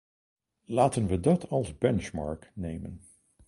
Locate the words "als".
1.49-1.77